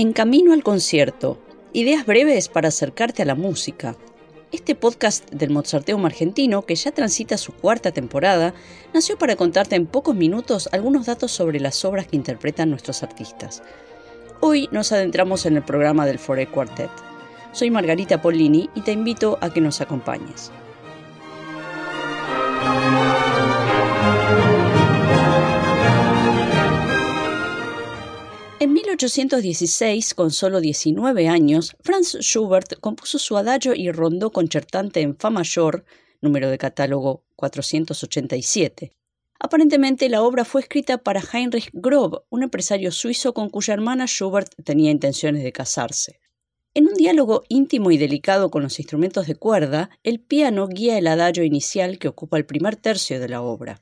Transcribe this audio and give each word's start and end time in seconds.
En 0.00 0.14
Camino 0.14 0.54
al 0.54 0.62
Concierto, 0.62 1.36
ideas 1.74 2.06
breves 2.06 2.48
para 2.48 2.68
acercarte 2.68 3.20
a 3.20 3.26
la 3.26 3.34
música. 3.34 3.96
Este 4.50 4.74
podcast 4.74 5.28
del 5.30 5.50
Mozarteum 5.50 6.06
argentino, 6.06 6.62
que 6.62 6.74
ya 6.74 6.90
transita 6.90 7.36
su 7.36 7.52
cuarta 7.52 7.92
temporada, 7.92 8.54
nació 8.94 9.18
para 9.18 9.36
contarte 9.36 9.76
en 9.76 9.84
pocos 9.84 10.16
minutos 10.16 10.70
algunos 10.72 11.04
datos 11.04 11.32
sobre 11.32 11.60
las 11.60 11.84
obras 11.84 12.06
que 12.06 12.16
interpretan 12.16 12.70
nuestros 12.70 13.02
artistas. 13.02 13.62
Hoy 14.40 14.70
nos 14.72 14.90
adentramos 14.90 15.44
en 15.44 15.56
el 15.56 15.64
programa 15.64 16.06
del 16.06 16.18
Foré 16.18 16.46
Quartet. 16.46 16.88
Soy 17.52 17.70
Margarita 17.70 18.22
Pollini 18.22 18.70
y 18.74 18.80
te 18.80 18.92
invito 18.92 19.36
a 19.42 19.52
que 19.52 19.60
nos 19.60 19.82
acompañes. 19.82 20.50
En 28.62 28.74
1816, 28.74 30.12
con 30.12 30.30
solo 30.30 30.60
19 30.60 31.28
años, 31.28 31.74
Franz 31.80 32.18
Schubert 32.20 32.78
compuso 32.78 33.18
su 33.18 33.38
adagio 33.38 33.72
y 33.74 33.90
rondó 33.90 34.32
concertante 34.32 35.00
en 35.00 35.16
Fa 35.16 35.30
mayor, 35.30 35.86
número 36.20 36.50
de 36.50 36.58
catálogo 36.58 37.24
487. 37.36 38.92
Aparentemente 39.38 40.10
la 40.10 40.20
obra 40.20 40.44
fue 40.44 40.60
escrita 40.60 40.98
para 40.98 41.22
Heinrich 41.22 41.70
Grob, 41.72 42.24
un 42.28 42.42
empresario 42.42 42.92
suizo 42.92 43.32
con 43.32 43.48
cuya 43.48 43.72
hermana 43.72 44.04
Schubert 44.04 44.52
tenía 44.62 44.90
intenciones 44.90 45.42
de 45.42 45.52
casarse. 45.52 46.20
En 46.74 46.86
un 46.86 46.92
diálogo 46.92 47.44
íntimo 47.48 47.90
y 47.90 47.96
delicado 47.96 48.50
con 48.50 48.62
los 48.62 48.78
instrumentos 48.78 49.26
de 49.26 49.36
cuerda, 49.36 49.88
el 50.02 50.20
piano 50.20 50.68
guía 50.68 50.98
el 50.98 51.06
adagio 51.06 51.44
inicial 51.44 51.98
que 51.98 52.08
ocupa 52.08 52.36
el 52.36 52.44
primer 52.44 52.76
tercio 52.76 53.20
de 53.20 53.28
la 53.30 53.40
obra. 53.40 53.80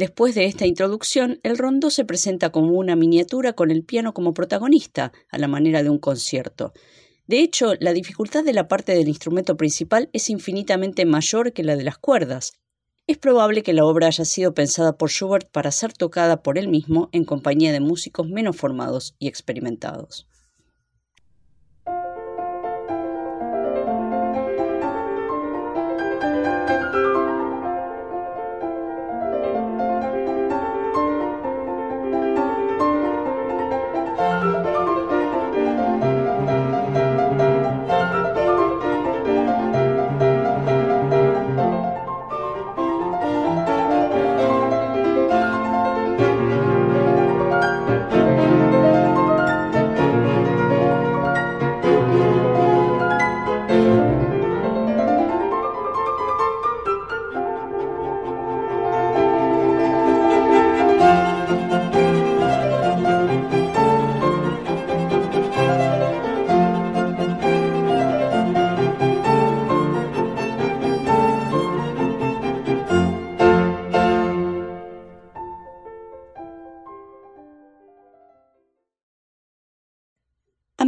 Después 0.00 0.34
de 0.34 0.46
esta 0.46 0.64
introducción, 0.64 1.40
el 1.42 1.58
rondó 1.58 1.90
se 1.90 2.06
presenta 2.06 2.48
como 2.48 2.72
una 2.72 2.96
miniatura 2.96 3.52
con 3.52 3.70
el 3.70 3.84
piano 3.84 4.14
como 4.14 4.32
protagonista, 4.32 5.12
a 5.28 5.36
la 5.36 5.46
manera 5.46 5.82
de 5.82 5.90
un 5.90 5.98
concierto. 5.98 6.72
De 7.26 7.40
hecho, 7.40 7.74
la 7.80 7.92
dificultad 7.92 8.42
de 8.42 8.54
la 8.54 8.66
parte 8.66 8.94
del 8.94 9.08
instrumento 9.08 9.58
principal 9.58 10.08
es 10.14 10.30
infinitamente 10.30 11.04
mayor 11.04 11.52
que 11.52 11.64
la 11.64 11.76
de 11.76 11.84
las 11.84 11.98
cuerdas. 11.98 12.54
Es 13.06 13.18
probable 13.18 13.62
que 13.62 13.74
la 13.74 13.84
obra 13.84 14.06
haya 14.06 14.24
sido 14.24 14.54
pensada 14.54 14.96
por 14.96 15.10
Schubert 15.10 15.50
para 15.50 15.70
ser 15.70 15.92
tocada 15.92 16.42
por 16.42 16.56
él 16.56 16.68
mismo 16.68 17.10
en 17.12 17.26
compañía 17.26 17.70
de 17.70 17.80
músicos 17.80 18.26
menos 18.26 18.56
formados 18.56 19.14
y 19.18 19.28
experimentados. 19.28 20.29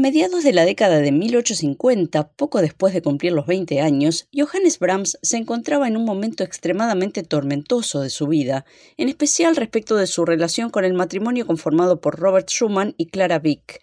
Mediados 0.03 0.43
de 0.43 0.53
la 0.53 0.65
década 0.65 0.99
de 0.99 1.13
1850, 1.13 2.33
poco 2.33 2.61
después 2.61 2.93
de 2.93 3.03
cumplir 3.03 3.33
los 3.33 3.47
20 3.47 3.81
años, 3.81 4.27
Johannes 4.37 4.81
Brahms 4.81 5.17
se 5.23 5.37
encontraba 5.37 5.87
en 5.87 5.97
un 5.97 6.05
momento 6.05 6.43
extremadamente 6.43 7.23
tormentoso 7.23 8.01
de 8.01 8.11
su 8.11 8.27
vida, 8.27 8.65
en 8.97 9.09
especial 9.09 9.55
respecto 9.55 9.97
de 9.97 10.09
su 10.09 10.25
relación 10.25 10.71
con 10.71 10.85
el 10.85 10.93
matrimonio 10.93 11.47
conformado 11.47 12.01
por 12.01 12.19
Robert 12.19 12.51
Schumann 12.51 12.97
y 12.99 13.07
Clara 13.07 13.41
Wieck. 13.43 13.81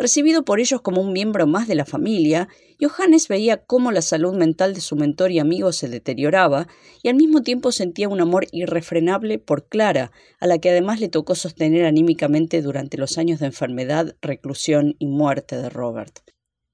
Recibido 0.00 0.46
por 0.46 0.60
ellos 0.60 0.80
como 0.80 1.02
un 1.02 1.12
miembro 1.12 1.46
más 1.46 1.68
de 1.68 1.74
la 1.74 1.84
familia, 1.84 2.48
Johannes 2.80 3.28
veía 3.28 3.58
cómo 3.58 3.92
la 3.92 4.00
salud 4.00 4.34
mental 4.34 4.72
de 4.72 4.80
su 4.80 4.96
mentor 4.96 5.30
y 5.30 5.38
amigo 5.38 5.72
se 5.72 5.90
deterioraba 5.90 6.68
y 7.02 7.10
al 7.10 7.16
mismo 7.16 7.42
tiempo 7.42 7.70
sentía 7.70 8.08
un 8.08 8.18
amor 8.18 8.46
irrefrenable 8.50 9.38
por 9.38 9.68
Clara, 9.68 10.10
a 10.38 10.46
la 10.46 10.56
que 10.56 10.70
además 10.70 11.00
le 11.00 11.10
tocó 11.10 11.34
sostener 11.34 11.84
anímicamente 11.84 12.62
durante 12.62 12.96
los 12.96 13.18
años 13.18 13.40
de 13.40 13.46
enfermedad, 13.46 14.16
reclusión 14.22 14.96
y 14.98 15.06
muerte 15.06 15.58
de 15.58 15.68
Robert. 15.68 16.20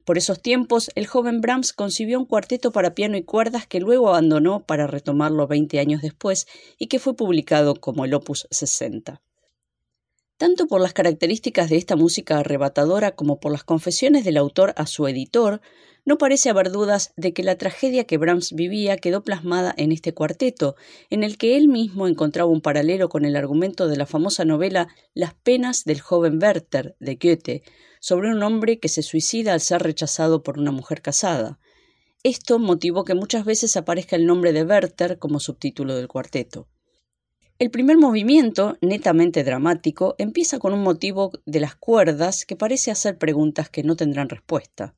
Por 0.05 0.19
esos 0.19 0.41
tiempos, 0.41 0.93
el 0.95 1.09
joven 1.09 1.41
Brahms 1.41 1.73
concibió 1.73 2.21
un 2.21 2.27
cuarteto 2.27 2.71
para 2.71 2.95
piano 2.95 3.17
y 3.17 3.25
cuerdas 3.25 3.67
que 3.67 3.81
luego 3.81 4.09
abandonó 4.09 4.61
para 4.61 4.87
retomarlo 4.87 5.49
20 5.49 5.81
años 5.81 6.01
después 6.01 6.47
y 6.79 6.87
que 6.87 7.01
fue 7.01 7.17
publicado 7.17 7.75
como 7.75 8.05
el 8.05 8.15
Opus 8.15 8.47
60. 8.53 9.21
Tanto 10.39 10.67
por 10.67 10.83
las 10.83 10.93
características 10.93 11.71
de 11.71 11.77
esta 11.77 11.97
música 11.97 12.39
arrebatadora 12.39 13.13
como 13.13 13.41
por 13.41 13.53
las 13.53 13.65
confesiones 13.65 14.23
del 14.23 14.37
autor 14.37 14.75
a 14.77 14.87
su 14.87 15.07
editor, 15.09 15.63
no 16.05 16.19
parece 16.19 16.51
haber 16.51 16.71
dudas 16.71 17.15
de 17.17 17.33
que 17.33 17.43
la 17.43 17.57
tragedia 17.57 18.05
que 18.05 18.19
Brahms 18.19 18.53
vivía 18.53 18.99
quedó 18.99 19.25
plasmada 19.25 19.75
en 19.79 19.93
este 19.93 20.13
cuarteto, 20.13 20.77
en 21.09 21.25
el 21.25 21.39
que 21.39 21.57
él 21.57 21.69
mismo 21.69 22.07
encontraba 22.07 22.51
un 22.51 22.61
paralelo 22.61 23.09
con 23.09 23.25
el 23.25 23.35
argumento 23.35 23.89
de 23.89 23.97
la 23.97 24.05
famosa 24.05 24.45
novela 24.45 24.89
Las 25.15 25.33
penas 25.33 25.85
del 25.85 26.03
joven 26.03 26.39
Werther 26.41 26.97
de 27.01 27.15
Goethe, 27.15 27.63
sobre 27.99 28.31
un 28.31 28.43
hombre 28.43 28.79
que 28.79 28.89
se 28.89 29.03
suicida 29.03 29.55
al 29.55 29.61
ser 29.61 29.83
rechazado 29.83 30.43
por 30.43 30.59
una 30.59 30.71
mujer 30.71 31.01
casada. 31.01 31.59
Esto 32.23 32.59
motivó 32.59 33.05
que 33.05 33.15
muchas 33.15 33.47
veces 33.47 33.77
aparezca 33.77 34.17
el 34.17 34.27
nombre 34.27 34.53
de 34.53 34.65
Werther 34.65 35.19
como 35.19 35.41
subtítulo 35.41 35.97
del 35.97 36.09
cuarteto. 36.09 36.69
El 37.59 37.71
primer 37.71 37.97
movimiento, 37.97 38.77
netamente 38.83 39.43
dramático, 39.43 40.15
empieza 40.19 40.59
con 40.59 40.75
un 40.75 40.83
motivo 40.83 41.33
de 41.47 41.61
las 41.61 41.75
cuerdas 41.75 42.45
que 42.45 42.55
parece 42.55 42.91
hacer 42.91 43.17
preguntas 43.17 43.71
que 43.71 43.83
no 43.83 43.97
tendrán 43.97 44.29
respuesta. 44.29 44.95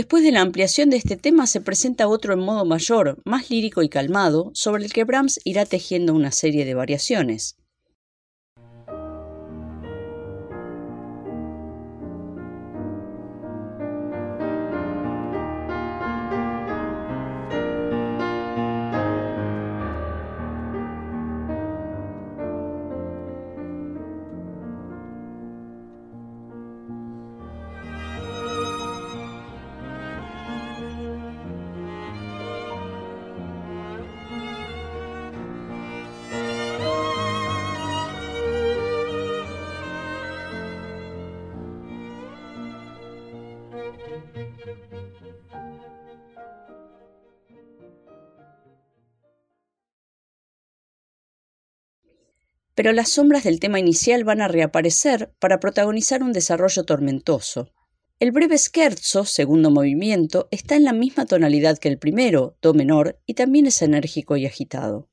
Después 0.00 0.24
de 0.24 0.32
la 0.32 0.40
ampliación 0.40 0.88
de 0.88 0.96
este 0.96 1.18
tema 1.18 1.46
se 1.46 1.60
presenta 1.60 2.08
otro 2.08 2.32
en 2.32 2.40
modo 2.40 2.64
mayor, 2.64 3.20
más 3.26 3.50
lírico 3.50 3.82
y 3.82 3.90
calmado, 3.90 4.50
sobre 4.54 4.82
el 4.86 4.94
que 4.94 5.04
Brahms 5.04 5.38
irá 5.44 5.66
tejiendo 5.66 6.14
una 6.14 6.32
serie 6.32 6.64
de 6.64 6.72
variaciones. 6.72 7.58
Pero 52.80 52.94
las 52.94 53.10
sombras 53.10 53.44
del 53.44 53.60
tema 53.60 53.78
inicial 53.78 54.24
van 54.24 54.40
a 54.40 54.48
reaparecer 54.48 55.34
para 55.38 55.60
protagonizar 55.60 56.22
un 56.22 56.32
desarrollo 56.32 56.84
tormentoso. 56.84 57.74
El 58.20 58.32
breve 58.32 58.56
scherzo, 58.56 59.26
segundo 59.26 59.70
movimiento, 59.70 60.48
está 60.50 60.76
en 60.76 60.84
la 60.84 60.94
misma 60.94 61.26
tonalidad 61.26 61.76
que 61.76 61.88
el 61.88 61.98
primero, 61.98 62.56
do 62.62 62.72
menor, 62.72 63.20
y 63.26 63.34
también 63.34 63.66
es 63.66 63.82
enérgico 63.82 64.38
y 64.38 64.46
agitado. 64.46 65.10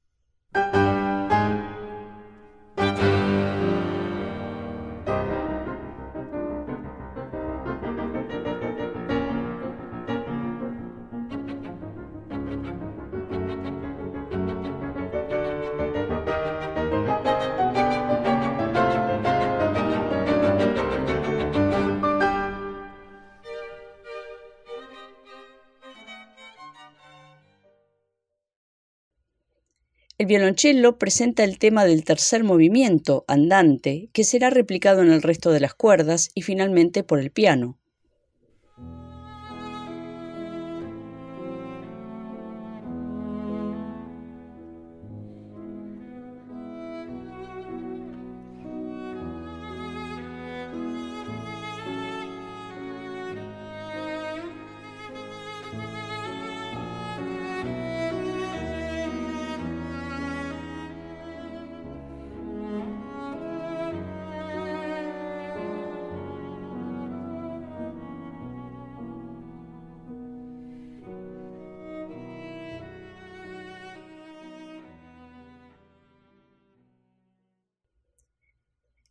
El 30.27 30.39
violoncello 30.39 30.97
presenta 30.97 31.45
el 31.45 31.57
tema 31.57 31.85
del 31.85 32.03
tercer 32.03 32.43
movimiento, 32.43 33.23
andante, 33.29 34.09
que 34.11 34.25
será 34.25 34.49
replicado 34.49 35.01
en 35.01 35.09
el 35.09 35.21
resto 35.21 35.51
de 35.51 35.61
las 35.61 35.73
cuerdas 35.73 36.31
y 36.35 36.41
finalmente 36.41 37.01
por 37.01 37.19
el 37.21 37.31
piano. 37.31 37.77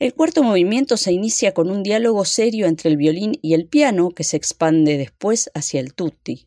El 0.06 0.14
cuarto 0.14 0.44
movimiento 0.44 0.96
se 0.96 1.10
inicia 1.10 1.52
con 1.52 1.68
un 1.68 1.82
diálogo 1.82 2.24
serio 2.24 2.68
entre 2.68 2.90
el 2.90 2.96
violín 2.96 3.40
y 3.42 3.54
el 3.54 3.66
piano 3.66 4.10
que 4.10 4.22
se 4.22 4.36
expande 4.36 4.98
después 4.98 5.50
hacia 5.52 5.80
el 5.80 5.94
tutti. 5.94 6.46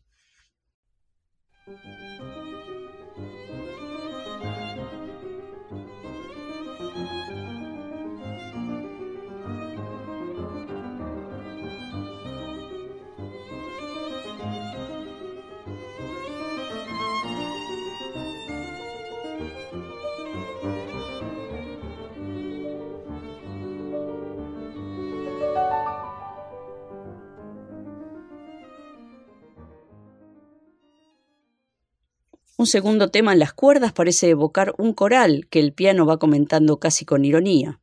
Un 32.60 32.66
segundo 32.66 33.08
tema 33.08 33.32
en 33.32 33.38
las 33.38 33.54
cuerdas 33.54 33.94
parece 33.94 34.28
evocar 34.28 34.74
un 34.76 34.92
coral 34.92 35.46
que 35.48 35.60
el 35.60 35.72
piano 35.72 36.04
va 36.04 36.18
comentando 36.18 36.78
casi 36.78 37.06
con 37.06 37.24
ironía. 37.24 37.80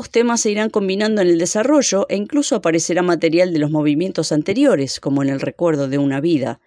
Ambos 0.00 0.12
temas 0.12 0.40
se 0.40 0.50
irán 0.50 0.70
combinando 0.70 1.20
en 1.20 1.28
el 1.28 1.38
desarrollo 1.38 2.06
e 2.08 2.16
incluso 2.16 2.56
aparecerá 2.56 3.02
material 3.02 3.52
de 3.52 3.58
los 3.58 3.70
movimientos 3.70 4.32
anteriores, 4.32 4.98
como 4.98 5.22
en 5.22 5.28
el 5.28 5.42
recuerdo 5.42 5.88
de 5.88 5.98
una 5.98 6.22
vida. 6.22 6.58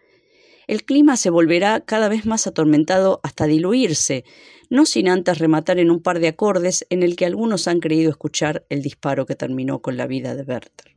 El 0.67 0.83
clima 0.83 1.17
se 1.17 1.31
volverá 1.31 1.79
cada 1.79 2.09
vez 2.09 2.27
más 2.27 2.45
atormentado 2.45 3.21
hasta 3.23 3.47
diluirse, 3.47 4.23
no 4.69 4.85
sin 4.85 5.09
antes 5.09 5.39
rematar 5.39 5.79
en 5.79 5.89
un 5.89 5.99
par 5.99 6.19
de 6.19 6.27
acordes 6.27 6.85
en 6.91 7.01
el 7.01 7.15
que 7.15 7.25
algunos 7.25 7.67
han 7.67 7.79
creído 7.79 8.11
escuchar 8.11 8.67
el 8.69 8.83
disparo 8.83 9.25
que 9.25 9.33
terminó 9.33 9.81
con 9.81 9.97
la 9.97 10.05
vida 10.05 10.35
de 10.35 10.43
Werther. 10.43 10.95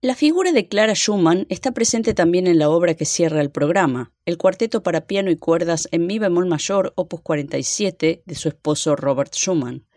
La 0.00 0.14
figura 0.14 0.52
de 0.52 0.68
Clara 0.68 0.94
Schumann 0.94 1.44
está 1.48 1.72
presente 1.72 2.14
también 2.14 2.46
en 2.46 2.60
la 2.60 2.70
obra 2.70 2.94
que 2.94 3.04
cierra 3.04 3.40
el 3.40 3.50
programa, 3.50 4.12
el 4.26 4.38
cuarteto 4.38 4.84
para 4.84 5.08
piano 5.08 5.28
y 5.28 5.36
cuerdas 5.36 5.88
en 5.90 6.06
mi 6.06 6.20
bemol 6.20 6.46
mayor, 6.46 6.92
opus 6.94 7.20
47, 7.20 8.22
de 8.24 8.34
su 8.36 8.46
esposo 8.46 8.94
Robert 8.94 9.34
Schumann. 9.34 9.88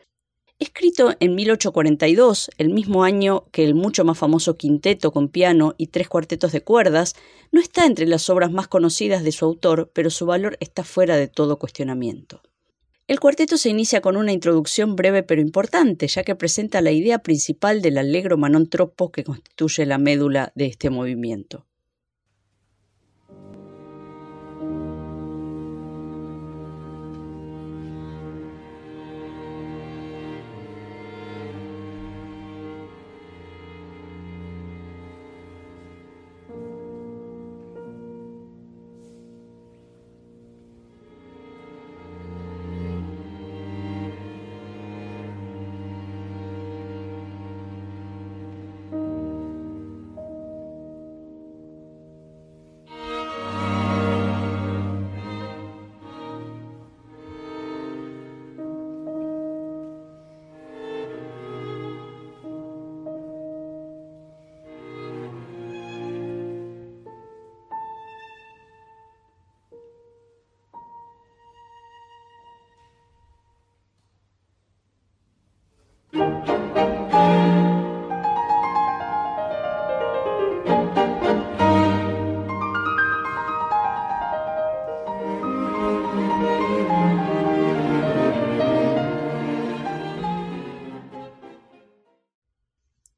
Escrito 0.58 1.14
en 1.20 1.36
1842, 1.36 2.50
el 2.58 2.70
mismo 2.70 3.04
año 3.04 3.46
que 3.52 3.64
el 3.64 3.76
mucho 3.76 4.04
más 4.04 4.18
famoso 4.18 4.58
quinteto 4.58 5.12
con 5.12 5.30
piano 5.30 5.76
y 5.78 5.88
tres 5.88 6.10
cuartetos 6.10 6.52
de 6.52 6.64
cuerdas, 6.64 7.16
no 7.52 7.62
está 7.62 7.86
entre 7.86 8.08
las 8.08 8.28
obras 8.32 8.52
más 8.52 8.68
conocidas 8.68 9.24
de 9.24 9.32
su 9.32 9.46
autor, 9.46 9.92
pero 9.94 10.10
su 10.10 10.26
valor 10.26 10.58
está 10.62 10.84
fuera 10.84 11.16
de 11.16 11.28
todo 11.28 11.60
cuestionamiento. 11.60 12.42
El 13.12 13.20
cuarteto 13.20 13.58
se 13.58 13.68
inicia 13.68 14.00
con 14.00 14.16
una 14.16 14.32
introducción 14.32 14.96
breve 14.96 15.22
pero 15.22 15.42
importante, 15.42 16.08
ya 16.08 16.24
que 16.24 16.34
presenta 16.34 16.80
la 16.80 16.92
idea 16.92 17.20
principal 17.20 17.82
del 17.82 17.98
allegro 17.98 18.38
manon 18.38 18.70
troppo 18.70 19.12
que 19.12 19.26
constituye 19.26 19.86
la 19.86 19.98
médula 19.98 20.54
de 20.56 20.68
este 20.68 20.90
movimiento. 20.90 21.68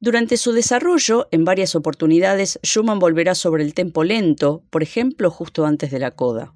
Durante 0.04 0.36
su 0.36 0.52
desarrollo, 0.52 1.28
en 1.30 1.46
varias 1.46 1.74
oportunidades, 1.74 2.60
Schumann 2.62 2.98
volverá 2.98 3.34
sobre 3.34 3.64
el 3.64 3.72
tempo 3.72 4.04
lento, 4.04 4.62
por 4.68 4.82
ejemplo, 4.82 5.30
justo 5.30 5.64
antes 5.64 5.90
de 5.90 5.98
la 5.98 6.10
coda. 6.10 6.52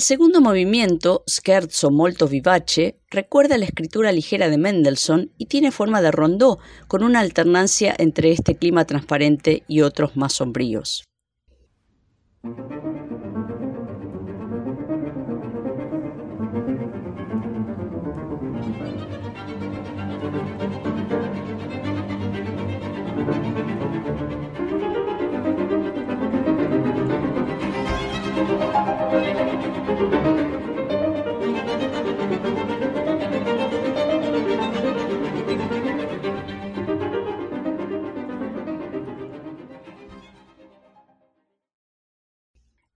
El 0.00 0.04
segundo 0.04 0.40
movimiento, 0.40 1.24
Scherzo 1.28 1.90
molto 1.90 2.26
vivace, 2.26 2.98
recuerda 3.10 3.58
la 3.58 3.66
escritura 3.66 4.12
ligera 4.12 4.48
de 4.48 4.56
Mendelssohn 4.56 5.30
y 5.36 5.44
tiene 5.44 5.70
forma 5.70 6.00
de 6.00 6.10
rondó, 6.10 6.58
con 6.88 7.04
una 7.04 7.20
alternancia 7.20 7.94
entre 7.98 8.32
este 8.32 8.56
clima 8.56 8.86
transparente 8.86 9.62
y 9.68 9.82
otros 9.82 10.16
más 10.16 10.32
sombríos. 10.32 11.04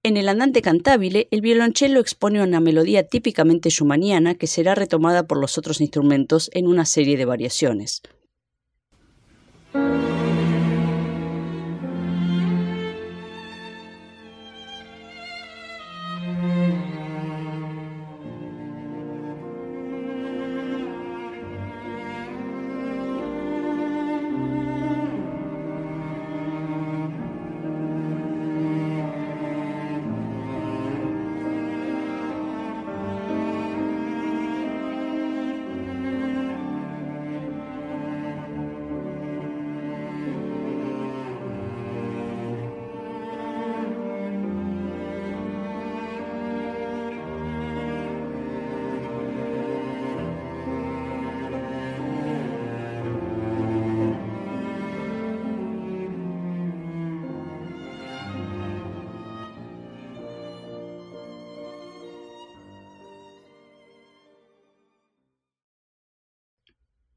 En 0.06 0.18
el 0.18 0.28
andante 0.28 0.60
cantabile, 0.60 1.28
el 1.30 1.40
violonchelo 1.40 1.98
expone 1.98 2.42
una 2.42 2.60
melodía 2.60 3.08
típicamente 3.08 3.70
schumanniana 3.70 4.34
que 4.34 4.46
será 4.46 4.74
retomada 4.74 5.26
por 5.26 5.40
los 5.40 5.56
otros 5.56 5.80
instrumentos 5.80 6.50
en 6.52 6.66
una 6.66 6.84
serie 6.84 7.16
de 7.16 7.24
variaciones. 7.24 8.02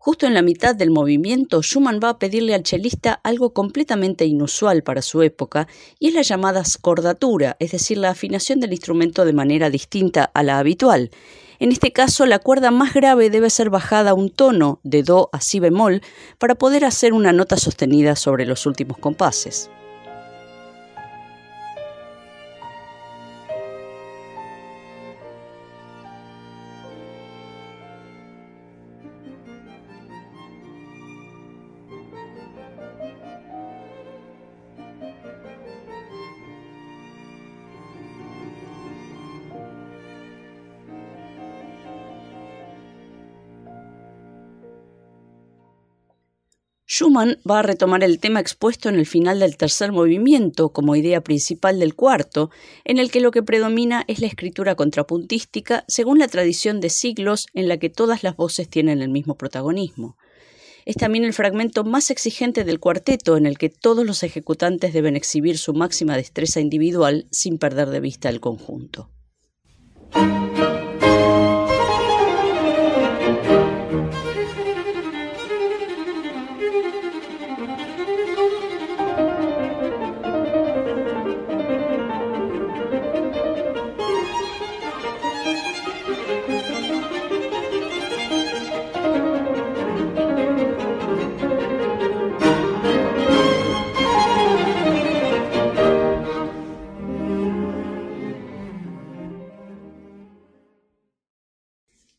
Justo 0.07 0.25
en 0.25 0.33
la 0.33 0.41
mitad 0.41 0.73
del 0.73 0.89
movimiento, 0.89 1.61
Schumann 1.61 1.99
va 2.01 2.11
a 2.11 2.17
pedirle 2.17 2.55
al 2.55 2.63
chelista 2.63 3.19
algo 3.25 3.51
completamente 3.51 4.23
inusual 4.23 4.81
para 4.81 5.01
su 5.01 5.21
época, 5.21 5.67
y 5.99 6.07
es 6.07 6.13
la 6.13 6.21
llamada 6.21 6.63
scordatura, 6.63 7.57
es 7.59 7.73
decir, 7.73 7.97
la 7.97 8.11
afinación 8.11 8.61
del 8.61 8.71
instrumento 8.71 9.25
de 9.25 9.33
manera 9.33 9.69
distinta 9.69 10.31
a 10.33 10.43
la 10.43 10.59
habitual. 10.59 11.11
En 11.59 11.73
este 11.73 11.91
caso, 11.91 12.25
la 12.25 12.39
cuerda 12.39 12.71
más 12.71 12.93
grave 12.93 13.29
debe 13.29 13.49
ser 13.49 13.69
bajada 13.69 14.13
un 14.13 14.29
tono, 14.29 14.79
de 14.83 15.03
Do 15.03 15.29
a 15.33 15.41
Si 15.41 15.59
bemol, 15.59 16.01
para 16.37 16.55
poder 16.55 16.85
hacer 16.85 17.11
una 17.11 17.33
nota 17.33 17.57
sostenida 17.57 18.15
sobre 18.15 18.45
los 18.45 18.65
últimos 18.65 18.97
compases. 18.99 19.69
Schumann 46.97 47.37
va 47.47 47.59
a 47.59 47.61
retomar 47.61 48.03
el 48.03 48.19
tema 48.19 48.39
expuesto 48.39 48.89
en 48.89 48.95
el 48.95 49.05
final 49.05 49.39
del 49.39 49.55
tercer 49.55 49.91
movimiento 49.91 50.69
como 50.69 50.95
idea 50.95 51.21
principal 51.21 51.77
del 51.77 51.93
cuarto, 51.93 52.49
en 52.85 52.97
el 52.97 53.11
que 53.11 53.21
lo 53.21 53.29
que 53.29 53.43
predomina 53.43 54.03
es 54.07 54.19
la 54.19 54.25
escritura 54.25 54.73
contrapuntística 54.73 55.85
según 55.87 56.17
la 56.17 56.27
tradición 56.27 56.79
de 56.79 56.89
siglos 56.89 57.45
en 57.53 57.67
la 57.67 57.77
que 57.77 57.91
todas 57.91 58.23
las 58.23 58.35
voces 58.35 58.67
tienen 58.67 59.03
el 59.03 59.09
mismo 59.09 59.35
protagonismo. 59.35 60.17
Es 60.85 60.95
también 60.95 61.23
el 61.23 61.33
fragmento 61.33 61.83
más 61.83 62.09
exigente 62.09 62.63
del 62.63 62.79
cuarteto 62.79 63.37
en 63.37 63.45
el 63.45 63.59
que 63.59 63.69
todos 63.69 64.03
los 64.03 64.23
ejecutantes 64.23 64.91
deben 64.91 65.15
exhibir 65.15 65.59
su 65.59 65.75
máxima 65.75 66.17
destreza 66.17 66.61
individual 66.61 67.27
sin 67.29 67.59
perder 67.59 67.89
de 67.89 67.99
vista 67.99 68.29
el 68.29 68.39
conjunto. 68.39 69.11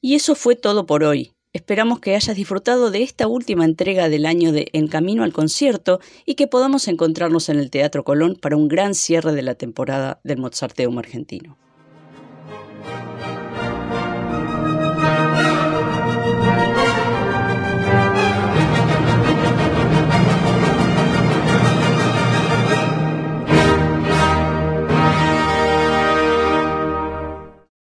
Y 0.00 0.14
eso 0.14 0.36
fue 0.36 0.54
todo 0.54 0.86
por 0.86 1.02
hoy. 1.02 1.32
Esperamos 1.52 1.98
que 1.98 2.14
hayas 2.14 2.36
disfrutado 2.36 2.92
de 2.92 3.02
esta 3.02 3.26
última 3.26 3.64
entrega 3.64 4.08
del 4.08 4.26
año 4.26 4.52
de 4.52 4.68
En 4.72 4.86
Camino 4.86 5.24
al 5.24 5.32
Concierto 5.32 5.98
y 6.24 6.34
que 6.36 6.46
podamos 6.46 6.86
encontrarnos 6.86 7.48
en 7.48 7.58
el 7.58 7.70
Teatro 7.70 8.04
Colón 8.04 8.36
para 8.36 8.56
un 8.56 8.68
gran 8.68 8.94
cierre 8.94 9.32
de 9.32 9.42
la 9.42 9.56
temporada 9.56 10.20
del 10.22 10.38
Mozarteum 10.38 10.98
argentino. 10.98 11.58